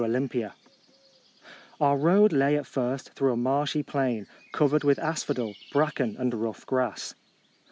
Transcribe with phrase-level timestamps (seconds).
[0.01, 1.05] 553
[1.79, 6.65] Our road lay at first through a marshy plain, covered with asphodel, bracken, and rough
[6.65, 7.13] grass.